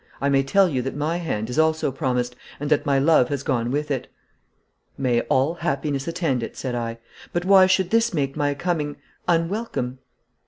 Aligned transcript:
I 0.19 0.29
may 0.29 0.41
tell 0.41 0.67
you 0.67 0.81
that 0.81 0.95
my 0.95 1.17
hand 1.17 1.47
is 1.47 1.59
also 1.59 1.91
promised, 1.91 2.35
and 2.59 2.71
that 2.71 2.87
my 2.87 2.97
love 2.97 3.29
has 3.29 3.43
gone 3.43 3.69
with 3.69 3.91
it.' 3.91 4.07
'May 4.97 5.21
all 5.29 5.53
happiness 5.53 6.07
attend 6.07 6.41
it!' 6.41 6.57
said 6.57 6.73
I. 6.73 6.97
'But 7.33 7.45
why 7.45 7.67
should 7.67 7.91
this 7.91 8.11
make 8.11 8.35
my 8.35 8.55
coming 8.55 8.97
unwelcome?' 9.27 9.99